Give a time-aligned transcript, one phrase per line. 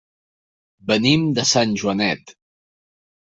[0.91, 2.35] Venim de Sant Joanet.